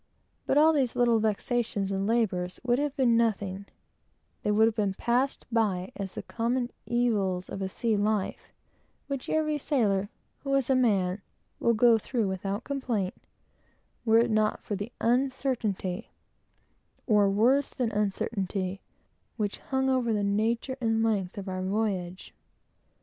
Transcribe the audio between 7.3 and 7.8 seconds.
of a